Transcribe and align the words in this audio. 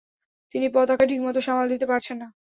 তিনি 0.55 0.67
পতাকা 0.75 1.03
ঠিকমত 1.07 1.37
সামাল 1.39 1.65
দিতে 1.73 1.85
পারছেন 1.87 2.17
না। 2.21 2.27